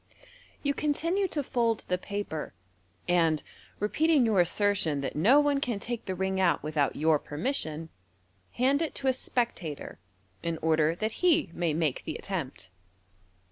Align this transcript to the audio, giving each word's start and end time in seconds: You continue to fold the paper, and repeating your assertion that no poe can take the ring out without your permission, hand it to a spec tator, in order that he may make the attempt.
You 0.63 0.73
continue 0.73 1.27
to 1.27 1.43
fold 1.43 1.81
the 1.87 1.99
paper, 1.99 2.55
and 3.07 3.43
repeating 3.79 4.25
your 4.25 4.39
assertion 4.41 5.01
that 5.01 5.15
no 5.15 5.43
poe 5.43 5.59
can 5.59 5.77
take 5.77 6.05
the 6.05 6.15
ring 6.15 6.39
out 6.39 6.63
without 6.63 6.95
your 6.95 7.19
permission, 7.19 7.89
hand 8.53 8.81
it 8.81 8.95
to 8.95 9.07
a 9.09 9.13
spec 9.13 9.55
tator, 9.55 9.97
in 10.41 10.57
order 10.63 10.95
that 10.95 11.21
he 11.25 11.51
may 11.53 11.75
make 11.75 12.03
the 12.03 12.15
attempt. 12.15 12.71